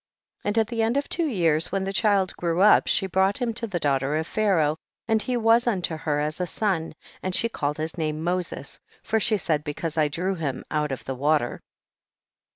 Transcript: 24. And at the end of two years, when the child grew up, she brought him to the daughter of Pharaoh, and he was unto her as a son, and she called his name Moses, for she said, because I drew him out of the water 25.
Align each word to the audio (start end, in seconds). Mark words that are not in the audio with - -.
24. 0.41 0.49
And 0.49 0.57
at 0.57 0.67
the 0.69 0.81
end 0.81 0.97
of 0.97 1.07
two 1.07 1.27
years, 1.27 1.71
when 1.71 1.83
the 1.83 1.93
child 1.93 2.35
grew 2.35 2.61
up, 2.61 2.87
she 2.87 3.05
brought 3.05 3.37
him 3.37 3.53
to 3.53 3.67
the 3.67 3.77
daughter 3.79 4.17
of 4.17 4.25
Pharaoh, 4.25 4.77
and 5.07 5.21
he 5.21 5.37
was 5.37 5.67
unto 5.67 5.95
her 5.95 6.19
as 6.19 6.41
a 6.41 6.47
son, 6.47 6.95
and 7.21 7.35
she 7.35 7.47
called 7.47 7.77
his 7.77 7.99
name 7.99 8.23
Moses, 8.23 8.79
for 9.03 9.19
she 9.19 9.37
said, 9.37 9.63
because 9.63 9.99
I 9.99 10.07
drew 10.07 10.33
him 10.33 10.65
out 10.71 10.91
of 10.91 11.05
the 11.05 11.13
water 11.13 11.49
25. 11.61 11.61